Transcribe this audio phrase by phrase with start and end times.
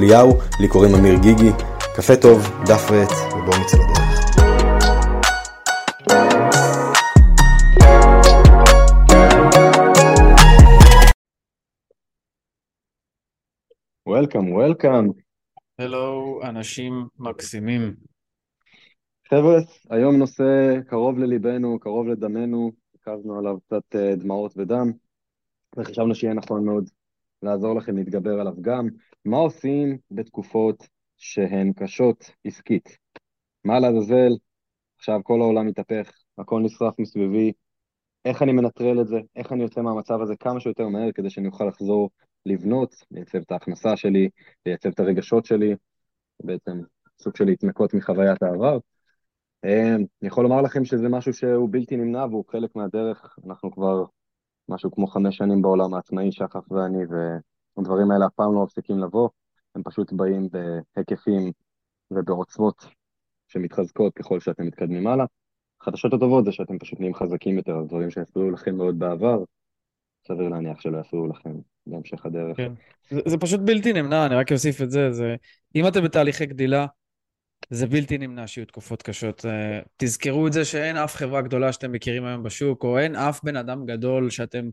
[0.00, 0.30] אליהו,
[0.60, 1.50] לי קוראים אמיר גיגי.
[1.96, 4.00] קפה טוב, דף ועט, ובואו נצא לדרך.
[14.06, 15.08] וולקאם, וולקאם.
[15.78, 17.94] הלו, אנשים מקסימים.
[19.28, 19.58] חבר'ה,
[19.90, 24.90] היום נושא קרוב לליבנו, קרוב לדמנו, הקזנו עליו קצת אה, דמעות ודם,
[25.76, 26.90] וחשבנו שיהיה נכון מאוד
[27.42, 28.88] לעזור לכם להתגבר עליו גם.
[29.24, 32.98] מה עושים בתקופות שהן קשות עסקית?
[33.64, 34.32] מה לעזאזל?
[34.98, 37.52] עכשיו כל העולם מתהפך, הכל נשרף מסביבי,
[38.24, 39.20] איך אני מנטרל את זה?
[39.36, 42.10] איך אני יוצא מהמצב הזה כמה שיותר מהר כדי שאני אוכל לחזור
[42.46, 44.28] לבנות, לייצב את ההכנסה שלי,
[44.66, 45.74] לייצב את הרגשות שלי,
[46.44, 46.80] בעצם
[47.20, 48.78] סוג של להתנקות מחוויית העבר.
[49.64, 54.04] אה, אני יכול לומר לכם שזה משהו שהוא בלתי נמנע והוא חלק מהדרך, אנחנו כבר
[54.68, 57.04] משהו כמו חמש שנים בעולם העצמאי, שחף ואני,
[57.76, 59.28] והדברים האלה אף פעם לא מפסיקים לבוא,
[59.74, 60.48] הם פשוט באים
[60.96, 61.52] בהיקפים
[62.10, 62.86] ובעוצמות
[63.48, 65.24] שמתחזקות ככל שאתם מתקדמים הלאה.
[65.80, 69.44] החדשות הטובות זה שאתם פשוט נהיים חזקים יותר, דברים שהפריעו לכם מאוד בעבר,
[70.28, 71.50] סביר להניח שלא יפריעו לכם
[71.86, 72.56] בהמשך הדרך.
[72.56, 72.72] כן.
[73.10, 75.36] זה, זה פשוט בלתי נמנע, אני רק אוסיף את זה, זה...
[75.74, 76.86] אם אתם בתהליכי גדילה,
[77.70, 79.46] זה בלתי נמנע שיהיו תקופות קשות.
[79.46, 83.44] אה, תזכרו את זה שאין אף חברה גדולה שאתם מכירים היום בשוק, או אין אף
[83.44, 84.68] בן אדם גדול שאתם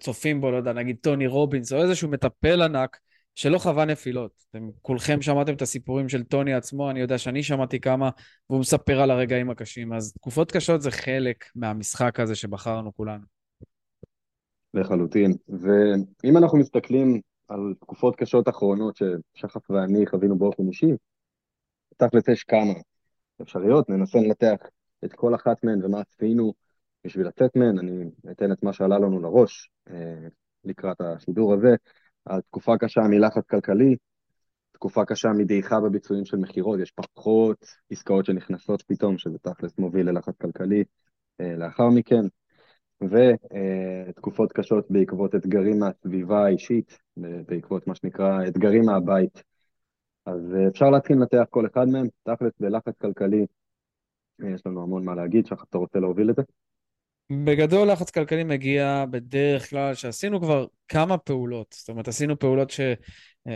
[0.00, 2.98] צופים בו, לא יודע, נגיד טוני רובינס, או איזשהו מטפל ענק,
[3.34, 4.30] שלא חווה נפילות.
[4.50, 8.10] אתם כולכם שמעתם את הסיפורים של טוני עצמו, אני יודע שאני שמעתי כמה,
[8.50, 9.92] והוא מספר על הרגעים הקשים.
[9.92, 13.24] אז תקופות קשות זה חלק מהמשחק הזה שבחרנו כולנו.
[14.74, 15.32] לחלוטין.
[15.48, 20.92] ואם אנחנו מסתכלים על תקופות קשות אחרונות ששחף ואני חווינו באופן אישי,
[21.96, 22.72] תכל'ס יש כמה
[23.42, 24.56] אפשריות, ננסה לנתח
[25.04, 26.54] את כל אחת מהן ומה צפינו
[27.04, 30.28] בשביל לצאת מהן, אני אתן את מה שעלה לנו לראש אה,
[30.64, 31.74] לקראת השידור הזה.
[32.26, 33.96] התקופה קשה מלחץ כלכלי,
[34.72, 40.34] תקופה קשה מדעיכה בביצועים של מכירות, יש פחות עסקאות שנכנסות פתאום, שזה תכלס מוביל ללחץ
[40.42, 40.84] כלכלי
[41.40, 42.22] אה, לאחר מכן,
[43.00, 49.42] ותקופות קשות בעקבות אתגרים מהסביבה האישית, בעקבות מה שנקרא אתגרים מהבית.
[50.26, 53.46] אז אה, אפשר להתחיל לנתח כל אחד מהם, תכלס בלחץ כלכלי
[54.38, 56.42] יש לנו המון מה להגיד, שחר, אתה רוצה להוביל את זה?
[57.30, 62.80] בגדול לחץ כלכלי מגיע בדרך כלל שעשינו כבר כמה פעולות, זאת אומרת עשינו פעולות ש...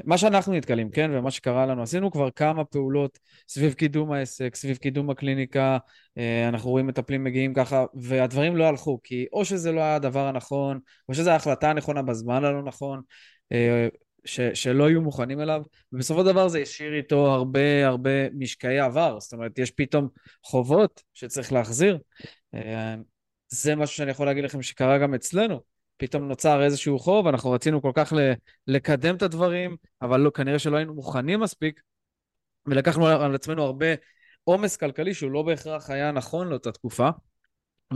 [0.05, 3.19] מה שאנחנו נתקלים, כן, ומה שקרה לנו, עשינו כבר כמה פעולות
[3.49, 5.78] סביב קידום העסק, סביב קידום הקליניקה,
[6.19, 10.27] אה, אנחנו רואים מטפלים מגיעים ככה, והדברים לא הלכו, כי או שזה לא היה הדבר
[10.27, 10.78] הנכון,
[11.09, 13.01] או שזו ההחלטה הנכונה בזמן הלא נכון,
[13.53, 13.89] אה,
[14.25, 15.62] ש, שלא יהיו מוכנים אליו,
[15.93, 20.09] ובסופו של דבר זה השאיר איתו הרבה הרבה משקעי עבר, זאת אומרת, יש פתאום
[20.45, 21.99] חובות שצריך להחזיר.
[23.48, 25.60] זה משהו שאני יכול להגיד לכם שקרה גם אצלנו.
[25.97, 28.12] פתאום נוצר איזשהו חוב, אנחנו רצינו כל כך
[28.66, 31.81] לקדם את הדברים, אבל לא, כנראה שלא היינו מוכנים מספיק,
[32.66, 33.86] ולקחנו על עצמנו הרבה
[34.44, 37.09] עומס כלכלי שהוא לא בהכרח היה נכון לאותה תקופה.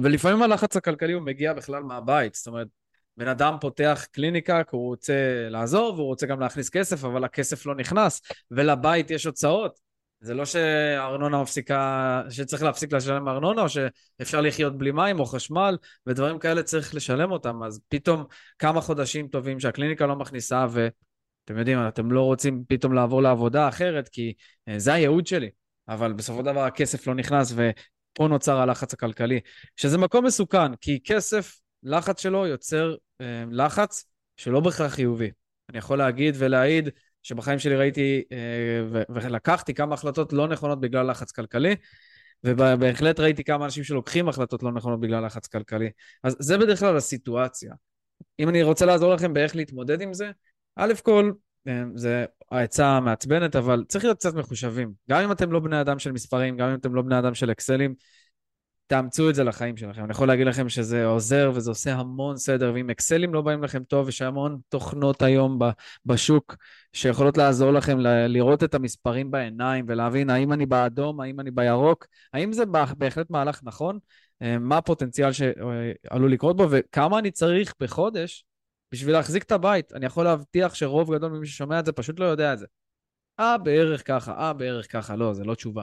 [0.03, 2.69] ולפעמים הלחץ הכלכלי הוא מגיע בכלל מהבית, זאת אומרת,
[3.17, 7.67] בן אדם פותח קליניקה כי הוא רוצה לעזור והוא רוצה גם להכניס כסף, אבל הכסף
[7.67, 8.21] לא נכנס,
[8.51, 9.81] ולבית יש הוצאות.
[10.23, 15.77] זה לא שהארנונה מפסיקה, שצריך להפסיק לשלם ארנונה, או שאפשר לחיות בלי מים או חשמל,
[16.07, 17.63] ודברים כאלה צריך לשלם אותם.
[17.63, 18.25] אז פתאום
[18.59, 24.09] כמה חודשים טובים שהקליניקה לא מכניסה, ואתם יודעים, אתם לא רוצים פתאום לעבור לעבודה אחרת,
[24.09, 24.33] כי
[24.69, 25.51] אה, זה הייעוד שלי.
[25.89, 29.41] אבל בסופו של דבר הכסף לא נכנס, ופה נוצר הלחץ הכלכלי,
[29.77, 34.05] שזה מקום מסוכן, כי כסף לחץ שלו יוצר אה, לחץ
[34.37, 35.31] שלא בהכרח חיובי.
[35.69, 36.89] אני יכול להגיד ולהעיד
[37.23, 41.77] שבחיים שלי ראיתי אה, ולקחתי כמה החלטות לא נכונות בגלל לחץ כלכלי,
[42.45, 45.91] ובהחלט ראיתי כמה אנשים שלוקחים החלטות לא נכונות בגלל לחץ כלכלי.
[46.25, 47.75] אז זה בדרך כלל הסיטואציה.
[48.39, 50.31] אם אני רוצה לעזור לכם באיך להתמודד עם זה,
[50.77, 51.33] א' כל,
[51.69, 54.93] אה, זה העצה המעצבנת, אבל צריך להיות קצת מחושבים.
[55.11, 57.51] גם אם אתם לא בני אדם של מספרים, גם אם אתם לא בני אדם של
[57.51, 57.95] אקסלים,
[58.93, 60.05] תאמצו את זה לחיים שלכם.
[60.05, 63.85] אני יכול להגיד לכם שזה עוזר וזה עושה המון סדר, ואם אקסלים לא באים לכם
[63.85, 65.59] טוב, יש המון תוכנות היום
[66.07, 66.57] בשוק
[66.93, 67.99] שיכולות לעזור לכם
[68.29, 72.65] לראות את המספרים בעיניים ולהבין האם אני באדום, האם אני בירוק, האם זה
[72.99, 73.99] בהחלט מהלך נכון,
[74.43, 78.45] אה, מה הפוטנציאל שעלול לקרות בו וכמה אני צריך בחודש
[78.93, 79.93] בשביל להחזיק את הבית.
[79.93, 82.67] אני יכול להבטיח שרוב גדול ממי ששומע את זה פשוט לא יודע את זה.
[83.41, 85.17] אה, בערך ככה, אה, בערך ככה.
[85.17, 85.83] לא, זה לא תשובה.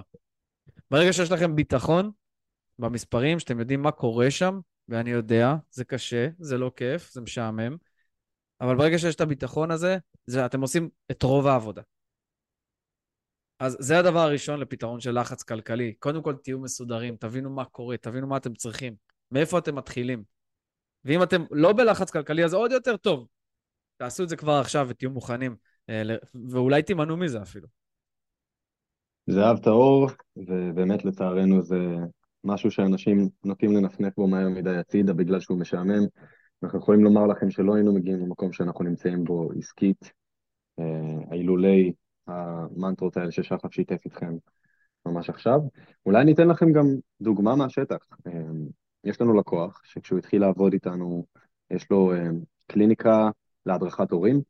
[0.92, 2.12] ברגע שיש לכם ביטחון
[2.80, 7.78] במספרים, שאתם יודעים מה קורה שם, ואני יודע, זה קשה, זה לא כיף, זה משעמם,
[8.62, 11.82] אבל ברגע שיש את הביטחון הזה, זה, אתם עושים את רוב העבודה.
[13.60, 15.94] אז זה הדבר הראשון לפתרון של לחץ כלכלי.
[15.94, 18.96] קודם כל, תהיו מסודרים, תבינו מה קורה, תבינו מה אתם צריכים,
[19.32, 20.24] מאיפה אתם מתחילים.
[21.06, 23.28] ואם אתם לא בלחץ כלכלי, אז עוד יותר טוב.
[23.98, 25.56] תעשו את זה כבר עכשיו ותהיו מוכנים,
[25.90, 26.02] אה,
[26.50, 27.68] ואולי תימנעו מזה אפילו.
[29.28, 31.78] זהב טהור, ובאמת לצערנו זה
[32.44, 36.06] משהו שאנשים נוטים לנפנף בו מהר מדי הצידה בגלל שהוא משעמם.
[36.64, 40.12] אנחנו יכולים לומר לכם שלא היינו מגיעים למקום שאנחנו נמצאים בו עסקית,
[41.32, 41.94] אילולי
[42.30, 44.36] אה, המנטרות האלה ששחף שיתף איתכם
[45.06, 45.60] ממש עכשיו.
[46.06, 46.86] אולי אני אתן לכם גם
[47.22, 48.08] דוגמה מהשטח.
[48.28, 48.32] אה,
[49.04, 51.26] יש לנו לקוח שכשהוא התחיל לעבוד איתנו,
[51.72, 52.30] יש לו אה,
[52.68, 53.30] קליניקה
[53.66, 54.42] להדרכת הורים,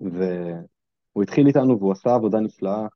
[0.00, 2.86] והוא התחיל איתנו והוא עשה עבודה נפלאה,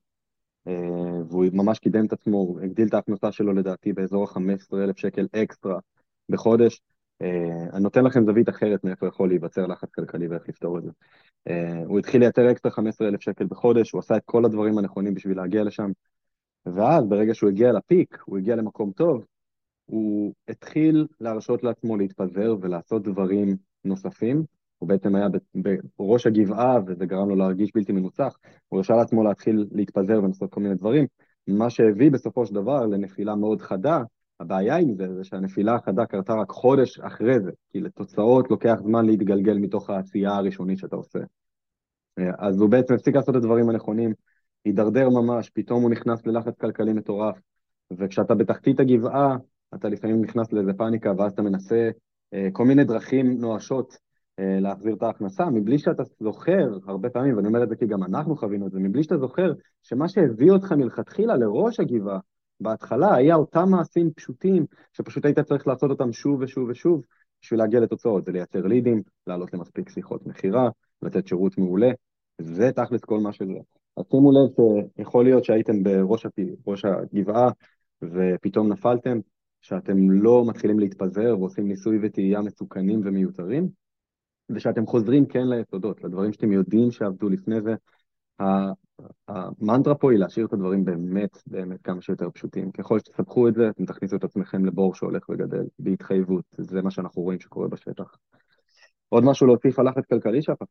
[1.28, 5.78] והוא ממש קידם את עצמו, הגדיל את ההכנסה שלו לדעתי באזור ה-15,000 שקל אקסטרה
[6.28, 6.80] בחודש.
[7.72, 10.90] אני נותן לכם זווית אחרת מאיפה יכול להיווצר לחץ כלכלי ואיך לפתור את זה.
[11.86, 15.64] הוא התחיל לייצר אקסטרה 15,000 שקל בחודש, הוא עשה את כל הדברים הנכונים בשביל להגיע
[15.64, 15.90] לשם,
[16.66, 19.24] ואז ברגע שהוא הגיע לפיק, הוא הגיע למקום טוב,
[19.84, 24.55] הוא התחיל להרשות לעצמו להתפזר ולעשות דברים נוספים.
[24.78, 25.28] הוא בעצם היה
[25.98, 28.36] בראש הגבעה וזה גרם לו להרגיש בלתי מנוצח.
[28.68, 31.06] הוא הרשה לעצמו להתחיל להתפזר ולעשות כל מיני דברים,
[31.46, 34.02] מה שהביא בסופו של דבר לנפילה מאוד חדה.
[34.40, 39.06] הבעיה עם זה זה שהנפילה החדה קרתה רק חודש אחרי זה, כי לתוצאות לוקח זמן
[39.06, 41.18] להתגלגל מתוך העשייה הראשונית שאתה עושה.
[42.38, 44.12] אז הוא בעצם הפסיק לעשות את הדברים הנכונים,
[44.64, 47.40] הידרדר ממש, פתאום הוא נכנס ללחץ כלכלי מטורף,
[47.98, 49.36] וכשאתה בתחתית הגבעה,
[49.74, 51.90] אתה לפעמים נכנס לאיזה פאניקה, ואז אתה מנסה
[52.34, 53.98] אה, כל מיני דרכים נואשות אה,
[54.38, 58.36] להחזיר את ההכנסה, מבלי שאתה זוכר, הרבה פעמים, ואני אומר את זה כי גם אנחנו
[58.36, 59.52] חווינו את זה, מבלי שאתה זוכר
[59.82, 62.18] שמה שהביא אותך מלכתחילה לראש הגבעה,
[62.60, 67.02] בהתחלה היה אותם מעשים פשוטים, שפשוט היית צריך לעשות אותם שוב ושוב ושוב,
[67.42, 70.68] בשביל להגיע לתוצאות, זה לייצר לידים, לעלות למספיק שיחות מכירה,
[71.02, 71.90] לתת שירות מעולה,
[72.40, 73.58] זה תכלס כל מה שזה.
[73.96, 74.66] אז שימו לב
[74.96, 76.46] שיכול להיות שהייתם בראש הפי,
[77.14, 77.50] הגבעה
[78.02, 79.18] ופתאום נפלתם,
[79.60, 83.68] שאתם לא מתחילים להתפזר ועושים ניסוי וטעייה מסוכנים ומיותרים,
[84.50, 87.74] ושאתם חוזרים כן ליסודות, לדברים שאתם יודעים שעבדו לפני זה.
[89.28, 92.72] המנטרה פה היא להשאיר את הדברים באמת באמת כמה שיותר פשוטים.
[92.72, 96.44] ככל שתסבכו את זה, אתם תכניסו את עצמכם לבור שהולך וגדל, בהתחייבות.
[96.58, 98.16] זה מה שאנחנו רואים שקורה בשטח.
[99.08, 100.64] עוד משהו להוסיף על לחץ כלכלי שחר?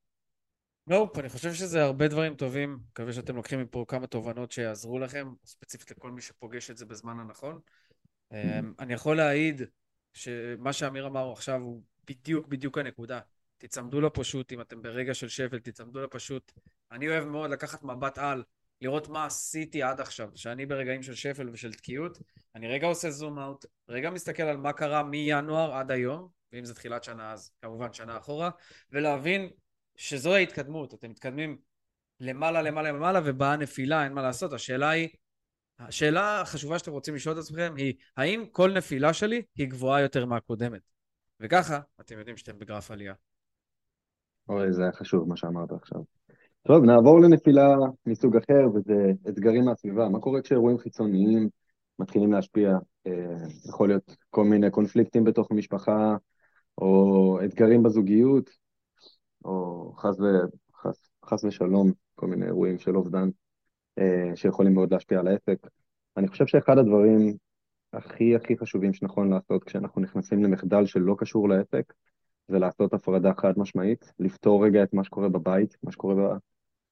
[0.88, 2.80] נופ, אני חושב שזה הרבה דברים טובים.
[2.89, 7.19] מקווה שאתם לוקחים מפה כמה תובנות שיעזרו לכם, ספציפית לכל מי שפוגש את זה בזמן
[7.19, 7.60] הנכון.
[8.31, 9.62] אמ, אני יכול להעיד
[10.13, 13.19] שמה שאמיר אמר עכשיו הוא בדיוק בדיוק הנקודה.
[13.57, 16.52] תצמדו לפשוט, אם אתם ברגע של שפל, תצמדו לפשוט.
[16.92, 18.44] אני אוהב מאוד לקחת מבט על,
[18.81, 20.30] לראות מה עשיתי עד עכשיו.
[20.36, 22.18] שאני ברגעים של שפל ושל תקיעות,
[22.56, 26.75] אני רגע עושה זום אאוט, רגע מסתכל על מה קרה מינואר עד היום, ואם זה
[26.75, 28.50] תחילת שנה אז כמובן שנה אחורה,
[28.92, 29.50] ולהבין
[29.96, 31.58] שזו ההתקדמות, אתם מתקדמים
[32.19, 34.54] למעלה למעלה למעלה ובאה נפילה, אין מה לעשות.
[34.54, 35.10] השאלה היא,
[35.80, 40.25] השאלה החשובה שאתם רוצים לשאול את עצמכם היא, האם כל נפילה שלי היא גבוהה יותר
[40.25, 40.81] מהקודמת?
[41.40, 43.13] וככה אתם יודעים שאתם בגרף עלייה.
[44.50, 46.02] אוי, זה היה חשוב מה שאמרת עכשיו.
[46.68, 47.76] טוב, נעבור לנפילה
[48.06, 50.10] מסוג אחר, וזה אתגרים מהסביבה.
[50.10, 51.50] מה קורה כשאירועים חיצוניים
[52.00, 52.78] מתחילים להשפיע?
[53.08, 53.36] אה,
[53.70, 56.16] יכול להיות כל מיני קונפליקטים בתוך המשפחה,
[56.78, 58.50] או אתגרים בזוגיות,
[59.46, 60.24] או חס, ו...
[60.82, 63.30] חס, חס ושלום, כל מיני אירועים של אובדן
[64.00, 65.68] אה, שיכולים מאוד להשפיע על העסק.
[66.18, 67.34] אני חושב שאחד הדברים
[67.94, 71.94] הכי הכי חשובים שנכון לעשות כשאנחנו נכנסים למחדל שלא קשור לעסק,
[72.48, 76.38] זה לעשות הפרדה חד משמעית, לפתור רגע את מה שקורה בבית, מה שקורה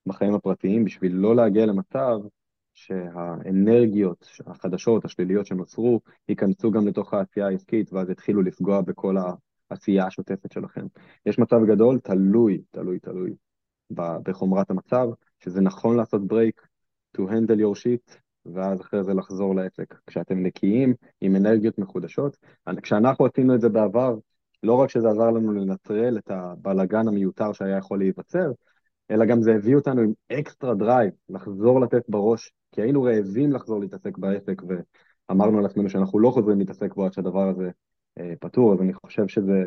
[0.06, 2.20] בחיים הפרטיים, בשביל לא להגיע למצב
[2.74, 9.16] שהאנרגיות החדשות, השליליות שנוצרו, ייכנסו גם לתוך העשייה העסקית, ואז יתחילו לפגוע בכל
[9.70, 10.86] העשייה השוטפת שלכם.
[11.26, 13.36] יש מצב גדול, תלוי, תלוי, תלוי
[14.24, 15.08] בחומרת המצב,
[15.40, 16.68] שזה נכון לעשות ברייק,
[17.18, 19.96] to handle your shit, ואז אחרי זה לחזור לעסק.
[20.08, 22.38] כשאתם נקיים, עם אנרגיות מחודשות.
[22.82, 24.16] כשאנחנו עשינו את זה בעבר,
[24.64, 28.52] לא רק שזה עזר לנו לנטרל את הבלגן המיותר שהיה יכול להיווצר,
[29.12, 33.80] אלא גם זה הביא אותנו עם extra drive, לחזור לתת בראש, כי היינו רעבים לחזור
[33.80, 34.62] להתעסק בעסק,
[35.30, 37.70] ואמרנו על עצמנו שאנחנו לא חוזרים להתעסק בו עד שהדבר הזה
[38.20, 39.64] אה, פתור, אז אני חושב שזה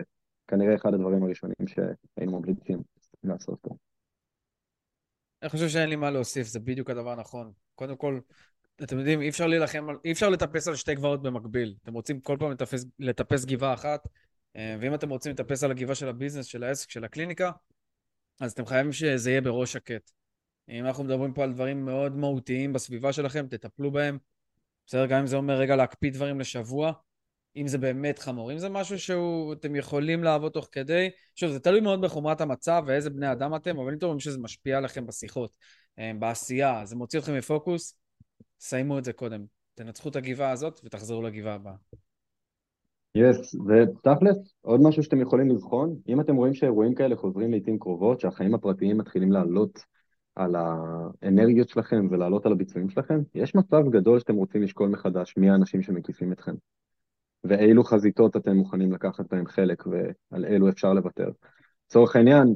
[0.48, 2.82] כנראה אחד הדברים הראשונים שהיינו ממליצים
[3.24, 3.74] לעשות פה.
[5.42, 7.52] אני חושב שאין לי מה להוסיף, זה בדיוק הדבר הנכון.
[7.74, 8.20] קודם כל,
[8.82, 11.74] אתם יודעים, אי אפשר להילחם, אי אפשר לטפס על שתי גבעות במקביל.
[11.82, 14.08] אתם רוצים כל פעם לטפס, לטפס גבעה אחת,
[14.80, 17.50] ואם אתם רוצים לטפס על הגבעה של הביזנס, של העסק, של הקליניקה,
[18.40, 20.10] אז אתם חייבים שזה יהיה בראש שקט.
[20.68, 24.18] אם אנחנו מדברים פה על דברים מאוד מהותיים בסביבה שלכם, תטפלו בהם.
[24.86, 25.06] בסדר?
[25.06, 26.92] גם אם זה אומר רגע להקפיא דברים לשבוע,
[27.56, 28.52] אם זה באמת חמור.
[28.52, 33.10] אם זה משהו שאתם יכולים לעבוד תוך כדי, שוב, זה תלוי מאוד בחומרת המצב ואיזה
[33.10, 35.56] בני אדם אתם, אבל אם אתם רואים שזה משפיע עליכם בשיחות,
[35.98, 37.98] אה, בעשייה, זה מוציא אתכם מפוקוס,
[38.60, 39.44] סיימו את זה קודם.
[39.74, 41.74] תנצחו את הגבעה הזאת ותחזרו לגבעה הבאה.
[43.16, 48.20] יס, ותכלס, עוד משהו שאתם יכולים לבחון, אם אתם רואים שאירועים כאלה חוזרים לעיתים קרובות,
[48.20, 49.80] שהחיים הפרטיים מתחילים לעלות
[50.34, 55.50] על האנרגיות שלכם ולעלות על הביצועים שלכם, יש מצב גדול שאתם רוצים לשקול מחדש מי
[55.50, 56.54] האנשים שמקיפים אתכם,
[57.44, 61.30] ואילו חזיתות אתם מוכנים לקחת בהם חלק ועל אילו אפשר לוותר.
[61.86, 62.54] לצורך העניין,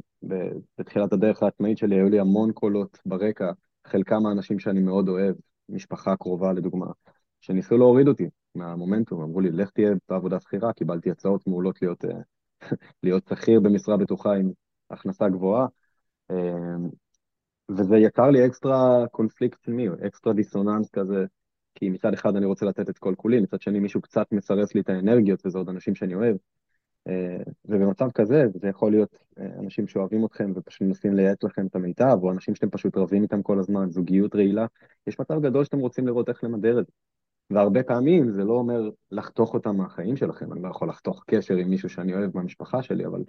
[0.77, 3.51] בתחילת הדרך העצמאית שלי היו לי המון קולות ברקע,
[3.87, 5.35] חלקם האנשים שאני מאוד אוהב,
[5.69, 6.87] משפחה קרובה לדוגמה,
[7.41, 12.19] שניסו להוריד אותי מהמומנטום, אמרו לי, לך תהיה בעבודה שכירה, קיבלתי הצעות מעולות להיות, אה,
[13.03, 14.51] להיות שכיר במשרה בטוחה עם
[14.89, 15.67] הכנסה גבוהה,
[16.31, 16.75] אה,
[17.69, 21.25] וזה יקר לי אקסטרה קונפליקט פנימי, אקסטרה דיסוננס כזה,
[21.75, 24.81] כי מצד אחד אני רוצה לתת את כל כולי, מצד שני מישהו קצת מסרס לי
[24.81, 26.35] את האנרגיות, וזה עוד אנשים שאני אוהב.
[27.07, 29.17] אה, ובמצב כזה, זה יכול להיות
[29.59, 33.43] אנשים שאוהבים אתכם ופשוט מנסים לייעץ לכם את המיטב, או אנשים שאתם פשוט רבים איתם
[33.43, 34.65] כל הזמן, זוגיות רעילה,
[35.07, 36.91] יש מצב גדול שאתם רוצים לראות איך למדר את זה.
[37.51, 41.69] והרבה פעמים זה לא אומר לחתוך אותם מהחיים שלכם, אני לא יכול לחתוך קשר עם
[41.69, 43.23] מישהו שאני אוהב מהמשפחה שלי, אבל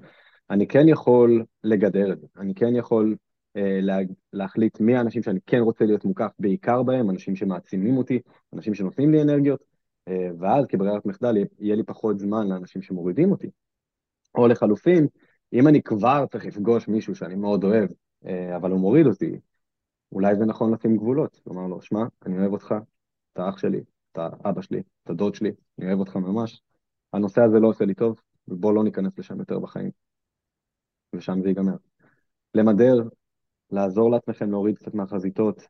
[0.50, 3.16] אני כן יכול לגדר את זה, אני כן יכול
[3.56, 3.98] אה, לה,
[4.32, 8.20] להחליט מי האנשים שאני כן רוצה להיות מוקף בעיקר בהם, אנשים שמעצימים אותי,
[8.52, 9.64] אנשים שנותנים לי אנרגיות,
[10.08, 13.50] אה, ואז כברירת מחדל יהיה לי פחות זמן לאנשים שמורידים אותי.
[14.34, 15.06] או לחלופין,
[15.52, 17.90] אם אני כבר צריך לפגוש מישהו שאני מאוד אוהב,
[18.26, 19.38] אה, אבל הוא מוריד אותי,
[20.12, 22.74] אולי זה נכון לשים גבולות, לומר לו, שמע, אני אוהב אותך,
[23.32, 23.80] אתה אח שלי,
[24.12, 26.62] אתה אבא שלי, אתה דוד שלי, אני אוהב אותך ממש.
[27.12, 29.90] הנושא הזה לא עושה לי טוב, ובוא לא ניכנס לשם יותר בחיים.
[31.12, 31.76] ושם זה ייגמר.
[32.54, 32.94] למדר,
[33.70, 35.62] לעזור לעצמכם להוריד קצת מהחזיתות,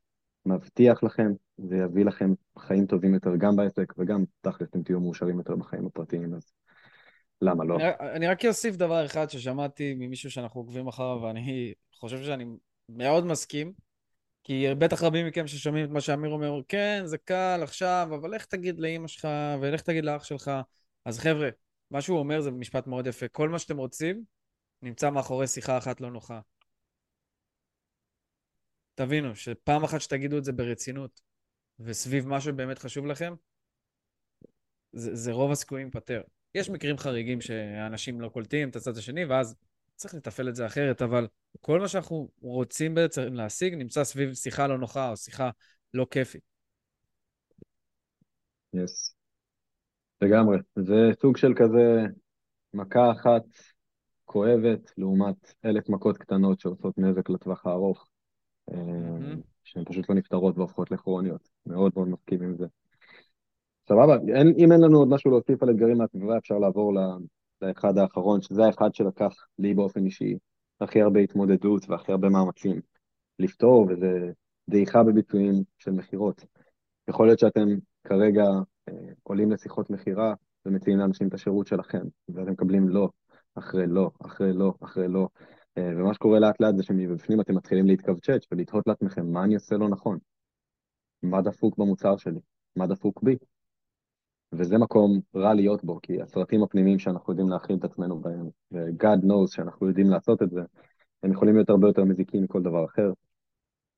[0.46, 5.38] מבטיח לכם, זה יביא לכם חיים טובים יותר גם בעסק, וגם תכל'ס אתם תהיו מאושרים
[5.38, 6.52] יותר בחיים הפרטיים, אז
[7.42, 7.76] למה לא?
[8.00, 12.44] אני רק אוסיף דבר אחד ששמעתי ממישהו שאנחנו עוקבים אחריו, ואני חושב שאני
[12.88, 13.72] מאוד מסכים.
[14.44, 18.46] כי בטח רבים מכם ששומעים את מה שאמיר אומר, כן, זה קל עכשיו, אבל איך
[18.46, 19.28] תגיד לאימא שלך,
[19.60, 20.50] ולך תגיד לאח שלך.
[21.04, 21.48] אז חבר'ה,
[21.90, 23.28] מה שהוא אומר זה משפט מאוד יפה.
[23.28, 24.24] כל מה שאתם רוצים
[24.82, 26.40] נמצא מאחורי שיחה אחת לא נוחה.
[28.94, 31.20] תבינו, שפעם אחת שתגידו את זה ברצינות,
[31.80, 33.34] וסביב מה שבאמת חשוב לכם,
[34.92, 36.22] זה, זה רוב הסיכויים פתר.
[36.54, 39.54] יש מקרים חריגים שאנשים לא קולטים את הצד השני, ואז
[40.02, 41.26] צריך לתפעל את זה אחרת, אבל
[41.60, 45.50] כל מה שאנחנו רוצים בעצם להשיג נמצא סביב שיחה לא נוחה או שיחה
[45.94, 46.42] לא כיפית.
[48.74, 49.10] יס.
[49.10, 49.14] Yes.
[50.22, 50.58] לגמרי.
[50.76, 52.06] זה סוג של כזה
[52.74, 53.42] מכה אחת
[54.24, 58.06] כואבת לעומת אלף מכות קטנות שעושות נזק לטווח הארוך,
[58.70, 58.74] mm-hmm.
[59.64, 61.48] שהן פשוט לא נפתרות והופכות לכרוניות.
[61.66, 62.66] מאוד מאוד מסכים עם זה.
[63.88, 64.16] סבבה,
[64.58, 66.92] אם אין לנו עוד משהו להוסיף על אתגרים מהסביבה, אפשר לעבור
[67.62, 70.36] לאחד האחרון, שזה האחד שלקח לי באופן אישי
[70.80, 72.80] הכי הרבה התמודדות והכי הרבה מאמצים
[73.38, 74.32] לפתור, וזה
[74.68, 76.44] דעיכה בביצועים של מכירות.
[77.08, 77.68] יכול להיות שאתם
[78.04, 78.44] כרגע
[78.88, 80.34] אה, עולים לשיחות מכירה
[80.66, 83.08] ומציעים לאנשים את השירות שלכם, ואתם מקבלים לא,
[83.54, 85.28] אחרי לא, אחרי לא, אחרי לא.
[85.78, 89.76] אה, ומה שקורה לאט לאט זה שמבפנים אתם מתחילים להתכווצ'ץ' ולתהות לעצמכם מה אני עושה
[89.76, 90.18] לא נכון.
[91.22, 92.40] מה דפוק במוצר שלי?
[92.76, 93.36] מה דפוק בי?
[94.52, 99.24] וזה מקום רע להיות בו, כי הסרטים הפנימיים שאנחנו יודעים להכין את עצמנו בהם, ו-God
[99.24, 100.60] knows שאנחנו יודעים לעשות את זה,
[101.22, 103.12] הם יכולים להיות הרבה יותר מזיקים מכל דבר אחר.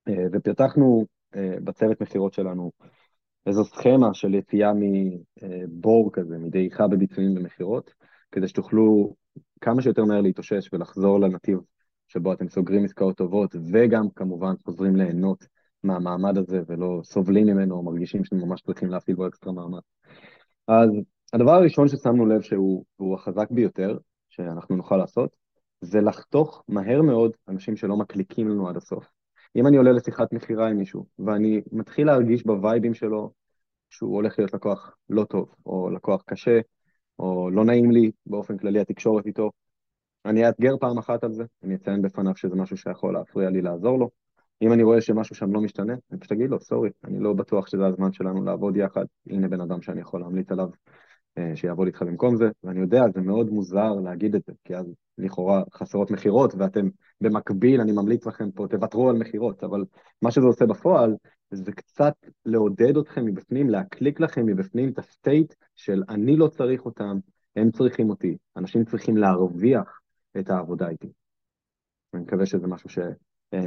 [0.08, 1.06] אה, ופיתחנו
[1.36, 2.70] אה, בצוות מכירות שלנו
[3.46, 7.94] איזו סכמה של יציאה מבור כזה, מדעיכה בביצועים במכירות,
[8.32, 9.14] כדי שתוכלו
[9.60, 11.58] כמה שיותר מהר להתאושש ולחזור לנתיב
[12.08, 15.46] שבו אתם סוגרים עסקאות טובות, וגם כמובן חוזרים ליהנות
[15.82, 19.82] מהמעמד הזה ולא סובלים ממנו או מרגישים שאתם ממש צריכים להפעיל בו אקסטרה מאמץ.
[20.68, 20.90] אז
[21.32, 25.36] הדבר הראשון ששמנו לב שהוא החזק ביותר שאנחנו נוכל לעשות,
[25.80, 29.10] זה לחתוך מהר מאוד אנשים שלא מקליקים לנו עד הסוף.
[29.56, 33.30] אם אני עולה לשיחת מכירה עם מישהו, ואני מתחיל להרגיש בווייבים שלו
[33.90, 36.60] שהוא הולך להיות לקוח לא טוב, או לקוח קשה,
[37.18, 39.50] או לא נעים לי באופן כללי התקשורת איתו,
[40.24, 43.98] אני אאתגר פעם אחת על זה, אני אציין בפניו שזה משהו שיכול להפריע לי לעזור
[43.98, 44.10] לו,
[44.62, 47.66] אם אני רואה שמשהו שם לא משתנה, אני פשוט אגיד לו, סורי, אני לא בטוח
[47.66, 50.68] שזה הזמן שלנו לעבוד יחד, הנה בן אדם שאני יכול להמליץ עליו
[51.38, 54.94] אה, שיעבוד איתך במקום זה, ואני יודע, זה מאוד מוזר להגיד את זה, כי אז
[55.18, 56.88] לכאורה חסרות מכירות, ואתם
[57.20, 59.84] במקביל, אני ממליץ לכם פה, תוותרו על מכירות, אבל
[60.22, 61.16] מה שזה עושה בפועל,
[61.50, 62.14] זה קצת
[62.46, 67.18] לעודד אתכם מבפנים, להקליק לכם מבפנים את הסטייט של אני לא צריך אותם,
[67.56, 70.00] הם צריכים אותי, אנשים צריכים להרוויח
[70.38, 71.12] את העבודה איתי.
[72.14, 72.98] אני מקווה שזה משהו ש...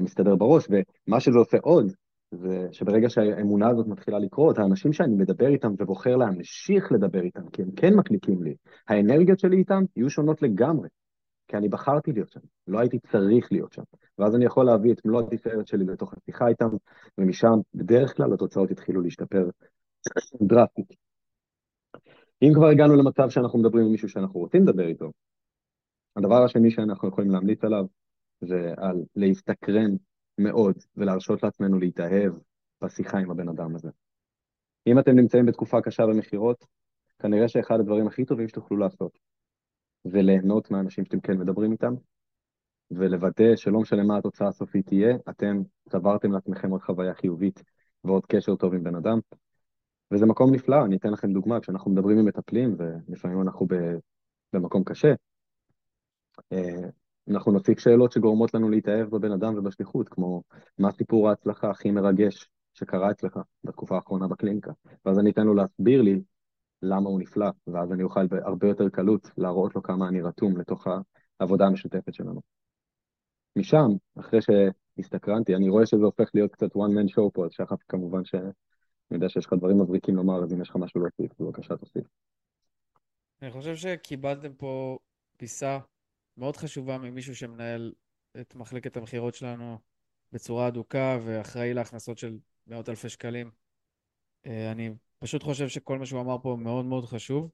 [0.01, 1.91] מסתדר בראש, ומה שזה עושה עוד,
[2.31, 7.61] זה שברגע שהאמונה הזאת מתחילה לקרות, האנשים שאני מדבר איתם ובוחר להמשיך לדבר איתם, כי
[7.61, 8.55] הם כן מקליקים לי,
[8.87, 10.89] האנרגיות שלי איתם יהיו שונות לגמרי,
[11.47, 13.83] כי אני בחרתי להיות שם, לא הייתי צריך להיות שם.
[14.17, 16.69] ואז אני יכול להביא את מלוא התפארת שלי לתוך השיחה איתם,
[17.17, 19.49] ומשם בדרך כלל התוצאות התחילו להשתפר
[20.49, 20.93] דרסטית.
[22.41, 25.11] אם כבר הגענו למצב שאנחנו מדברים עם מישהו שאנחנו רוצים לדבר איתו,
[26.15, 27.85] הדבר השני שאנחנו יכולים להמליץ עליו
[28.41, 29.95] זה על להסתקרן
[30.37, 32.33] מאוד ולהרשות לעצמנו להתאהב
[32.83, 33.89] בשיחה עם הבן אדם הזה.
[34.87, 36.65] אם אתם נמצאים בתקופה קשה במכירות,
[37.19, 39.19] כנראה שאחד הדברים הכי טובים שתוכלו לעשות
[40.03, 41.93] זה ליהנות מהאנשים שאתם כן מדברים איתם,
[42.91, 47.63] ולוודא שלא משנה מה התוצאה הסופית תהיה, אתם צברתם לעצמכם עוד חוויה חיובית
[48.03, 49.19] ועוד קשר טוב עם בן אדם.
[50.11, 53.67] וזה מקום נפלא, אני אתן לכם דוגמה, כשאנחנו מדברים עם מטפלים, ולפעמים אנחנו
[54.53, 55.13] במקום קשה,
[56.53, 56.89] אה,
[57.29, 60.43] אנחנו נציג שאלות שגורמות לנו להתאהב בבן אדם ובשליחות, כמו
[60.77, 64.71] מה סיפור ההצלחה הכי מרגש שקרה אצלך בתקופה האחרונה בקליניקה,
[65.05, 66.21] ואז אני אתן לו להסביר לי
[66.81, 70.87] למה הוא נפלא, ואז אני אוכל בהרבה יותר קלות להראות לו כמה אני רתום לתוך
[71.39, 72.41] העבודה המשותפת שלנו.
[73.55, 73.87] משם,
[74.19, 78.25] אחרי שהסתקרנתי, אני רואה שזה הופך להיות קצת one man show פה, אז שחף כמובן
[78.25, 78.51] שאני
[79.11, 82.03] יודע שיש לך דברים מבריקים לומר, אז אם יש לך משהו להוסיף, בבקשה תוסיף.
[83.41, 84.97] אני חושב שקיבלתם פה
[85.37, 85.79] פיסה
[86.37, 87.93] מאוד חשובה ממישהו שמנהל
[88.41, 89.79] את מחלקת המכירות שלנו
[90.31, 93.51] בצורה אדוקה ואחראי להכנסות של מאות אלפי שקלים.
[94.45, 94.89] אה, אני
[95.19, 97.49] פשוט חושב שכל מה שהוא אמר פה מאוד מאוד חשוב.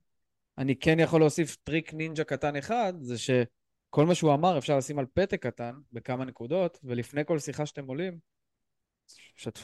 [0.57, 4.99] אני כן יכול להוסיף טריק נינג'ה קטן אחד, זה שכל מה שהוא אמר אפשר לשים
[4.99, 8.19] על פתק קטן בכמה נקודות, ולפני כל שיחה שאתם עולים,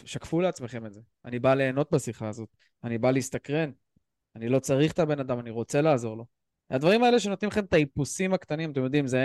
[0.06, 1.02] שקפו לעצמכם את זה.
[1.26, 2.50] אני בא ליהנות בשיחה הזאת,
[2.84, 3.72] אני בא להסתקרן,
[4.36, 6.39] אני לא צריך את הבן אדם, אני רוצה לעזור לו.
[6.70, 9.20] הדברים האלה שנותנים לכם את האיפוסים הקטנים, אתם יודעים, זה,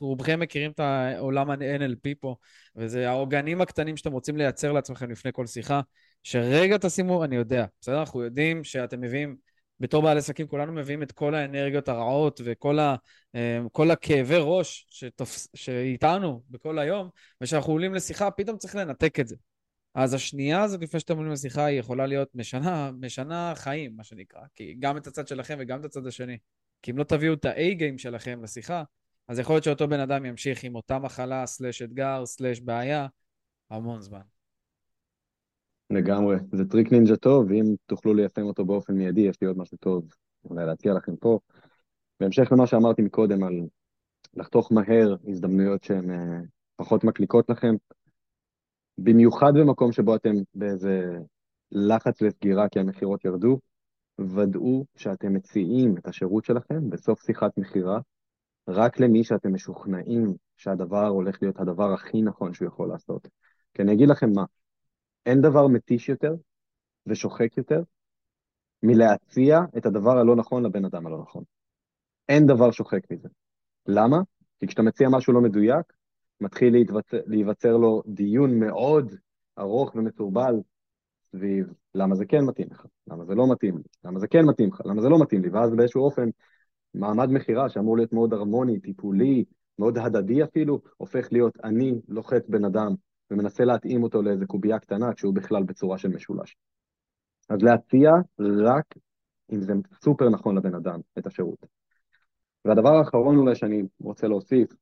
[0.00, 2.36] רובכם מכירים את העולם ה-NLP פה,
[2.76, 5.80] וזה העוגנים הקטנים שאתם רוצים לייצר לעצמכם לפני כל שיחה,
[6.22, 8.00] שרגע תשימו, אני יודע, בסדר?
[8.00, 9.36] אנחנו יודעים שאתם מביאים,
[9.80, 12.96] בתור בעלי עסקים, כולנו מביאים את כל האנרגיות הרעות וכל ה,
[13.34, 17.08] אה, כל הכאבי ראש שתופס, שאיתנו בכל היום,
[17.40, 19.36] וכשאנחנו עולים לשיחה, פתאום צריך לנתק את זה.
[19.94, 24.40] אז השנייה הזאת לפני שאתם עולים לשיחה היא יכולה להיות משנה, משנה חיים, מה שנקרא.
[24.54, 26.38] כי גם את הצד שלכם וגם את הצד השני.
[26.82, 28.82] כי אם לא תביאו את ה-A-game שלכם לשיחה,
[29.28, 33.06] אז יכול להיות שאותו בן אדם ימשיך עם אותה מחלה, slash אתגר, slash בעיה,
[33.70, 34.20] המון זמן.
[35.90, 39.78] לגמרי, זה טריק נינג'ה טוב, ואם תוכלו ליישם אותו באופן מיידי, יש לי עוד משהו
[39.78, 40.14] טוב
[40.44, 41.38] אולי להציע לכם פה.
[42.20, 43.54] בהמשך למה שאמרתי מקודם על
[44.34, 47.74] לחתוך מהר הזדמנויות שהן uh, פחות מקליקות לכם,
[48.98, 51.02] במיוחד במקום שבו אתם באיזה
[51.72, 53.58] לחץ לסגירה כי המכירות ירדו,
[54.20, 58.00] ודאו שאתם מציעים את השירות שלכם בסוף שיחת מכירה
[58.68, 63.28] רק למי שאתם משוכנעים שהדבר הולך להיות הדבר הכי נכון שהוא יכול לעשות.
[63.74, 64.44] כי אני אגיד לכם מה,
[65.26, 66.34] אין דבר מתיש יותר
[67.06, 67.82] ושוחק יותר
[68.82, 71.44] מלהציע את הדבר הלא נכון לבן אדם הלא נכון.
[72.28, 73.28] אין דבר שוחק מזה.
[73.86, 74.18] למה?
[74.58, 75.92] כי כשאתה מציע משהו לא מדויק,
[76.40, 79.14] מתחיל להיווצר, להיווצר לו דיון מאוד
[79.58, 80.54] ארוך ומסורבל
[81.32, 84.68] סביב למה זה כן מתאים לך, למה זה לא מתאים לי, למה זה כן מתאים
[84.68, 86.28] לך, למה זה לא מתאים לי, ואז באיזשהו אופן
[86.94, 89.44] מעמד מכירה שאמור להיות מאוד הרמוני, טיפולי,
[89.78, 92.94] מאוד הדדי אפילו, הופך להיות אני לוחץ בן אדם
[93.30, 96.56] ומנסה להתאים אותו לאיזה קובייה קטנה כשהוא בכלל בצורה של משולש.
[97.48, 98.10] אז להציע
[98.64, 98.84] רק
[99.52, 99.72] אם זה
[100.04, 101.66] סופר נכון לבן אדם את השירות.
[102.64, 104.72] והדבר האחרון אולי שאני רוצה להוסיף,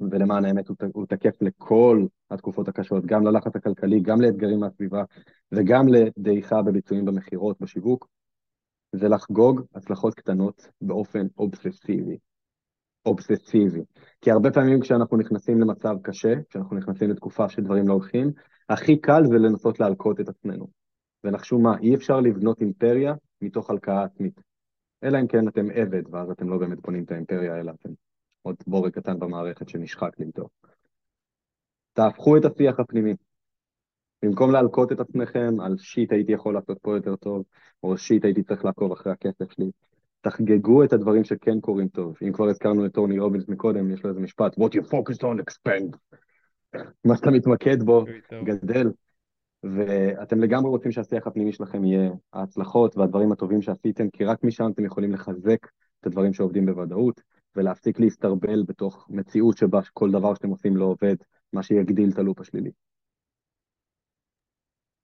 [0.00, 5.02] ולמען האמת הוא, הוא תקף לכל התקופות הקשות, גם ללחץ הכלכלי, גם לאתגרים מהסביבה
[5.52, 8.08] וגם לדעיכה בביצועים במכירות, בשיווק,
[8.92, 12.16] זה לחגוג הצלחות קטנות באופן אובססיבי.
[13.06, 13.80] אובססיבי.
[14.20, 18.32] כי הרבה פעמים כשאנחנו נכנסים למצב קשה, כשאנחנו נכנסים לתקופה שדברים לא הולכים,
[18.68, 20.68] הכי קל זה לנסות להלקות את עצמנו.
[21.24, 24.40] ונחשו מה, אי אפשר לבנות אימפריה מתוך הלקאה עצמית.
[25.04, 27.88] אלא אם כן אתם עבד, ואז אתם לא באמת בונים את האימפריה, אלא אתם
[28.44, 30.48] עוד בורג קטן במערכת שנשחק לי איתו.
[31.92, 33.14] תהפכו את השיח הפנימי.
[34.22, 37.44] במקום להלקות את עצמכם על שיט הייתי יכול לעשות פה יותר טוב,
[37.82, 39.70] או שיט הייתי צריך לעקוב אחרי הכסף שלי,
[40.20, 42.16] תחגגו את הדברים שכן קורים טוב.
[42.26, 45.42] אם כבר הזכרנו את טוני רובינס מקודם, יש לו איזה משפט, what you focus on
[45.42, 45.96] expand.
[47.06, 48.04] מה שאתה מתמקד בו
[48.44, 48.90] גדל,
[49.62, 54.84] ואתם לגמרי רוצים שהשיח הפנימי שלכם יהיה ההצלחות והדברים הטובים שעשיתם, כי רק משם אתם
[54.84, 55.66] יכולים לחזק
[56.00, 57.20] את הדברים שעובדים בוודאות,
[57.56, 61.16] ולהפסיק להסתרבל בתוך מציאות שבה כל דבר שאתם עושים לא עובד,
[61.52, 62.70] מה שיגדיל את הלופ השלילי.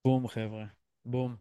[0.05, 0.65] בום, חבר'ה,
[1.05, 1.37] בום.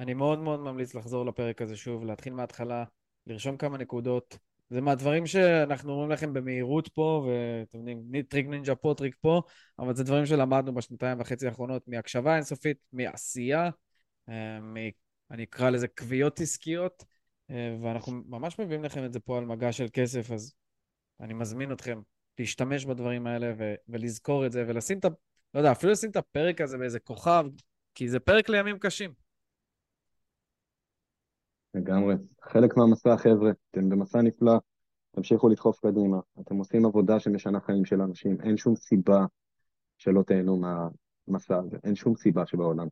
[0.00, 2.84] אני מאוד מאוד ממליץ לחזור לפרק הזה שוב, להתחיל מההתחלה,
[3.26, 4.38] לרשום כמה נקודות,
[4.70, 9.42] זה מהדברים שאנחנו אומרים לכם במהירות פה, ואתם יודעים, טריק נינג'ה פה, טריק פה,
[9.78, 13.70] אבל זה דברים שלמדנו בשנתיים וחצי האחרונות מהקשבה אינסופית, מעשייה,
[14.28, 14.74] אה, מ...
[15.30, 17.04] אני אקרא לזה קביעות עסקיות,
[17.50, 20.54] ואנחנו ממש מביאים לכם את זה פה על מגש של כסף, אז
[21.20, 22.00] אני מזמין אתכם
[22.38, 25.08] להשתמש בדברים האלה ו- ולזכור את זה, ולשים את ה...
[25.54, 27.44] לא יודע, אפילו לשים את הפרק הזה באיזה כוכב,
[27.94, 29.12] כי זה פרק לימים קשים.
[31.74, 32.14] לגמרי.
[32.42, 34.52] חלק מהמסע, חבר'ה, אתם במסע נפלא,
[35.10, 36.16] תמשיכו לדחוף קדימה.
[36.40, 39.24] אתם עושים עבודה שמשנה חיים של אנשים, אין שום סיבה
[39.98, 42.86] שלא תהנו מהמסע הזה, אין שום סיבה שבעולם.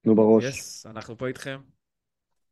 [0.00, 0.44] תנו בראש.
[0.44, 1.60] יס, yes, אנחנו פה איתכם.